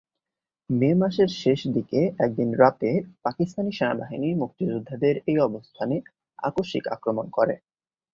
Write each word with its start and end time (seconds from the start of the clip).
মে 0.69 0.89
মাসের 0.93 1.29
শেষ 1.41 1.59
দিকে 1.75 1.99
একদিন 2.19 2.49
রাতে 2.53 2.89
পাকিস্তান 3.23 3.67
সেনাবাহিনী 3.71 4.29
মুক্তিযোদ্ধাদের 4.33 5.15
এই 5.25 5.37
অবস্থানে 5.39 5.95
আকস্মিক 6.39 6.85
আক্রমণ 6.87 7.25
করে। 7.29 7.55